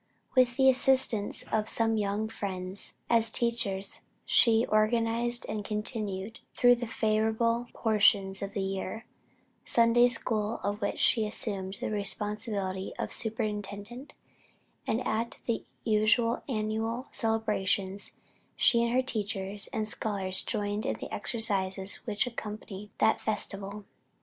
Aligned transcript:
With 0.35 0.57
the 0.57 0.67
assistance 0.67 1.43
of 1.51 1.69
some 1.69 1.95
young 1.95 2.27
friends 2.27 2.95
as 3.07 3.29
teachers, 3.29 4.01
she 4.25 4.65
organized 4.65 5.45
and 5.47 5.63
continued 5.63 6.39
through 6.55 6.73
the 6.77 6.87
favorable 6.87 7.67
portions 7.75 8.41
of 8.41 8.53
the 8.53 8.63
year, 8.63 9.05
a 9.63 9.69
Sunday 9.69 10.07
school, 10.07 10.59
of 10.63 10.81
which 10.81 10.99
she 10.99 11.27
assumed 11.27 11.77
the 11.79 11.91
responsibility 11.91 12.93
of 12.97 13.13
superintendent; 13.13 14.13
and 14.87 15.05
at 15.07 15.37
the 15.45 15.65
usual 15.83 16.41
annual 16.49 17.05
celebrations, 17.11 18.13
she 18.55 18.81
with 18.85 18.93
her 18.93 19.03
teachers 19.03 19.67
and 19.71 19.87
scholars 19.87 20.41
joined 20.41 20.83
in 20.83 20.95
the 20.95 21.13
exercises 21.13 21.97
which 22.07 22.25
accompany 22.25 22.89
that 22.97 23.21
festival." 23.21 23.85